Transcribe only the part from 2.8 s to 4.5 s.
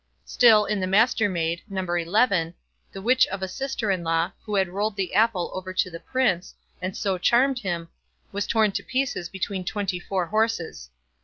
the witch of a sister in law,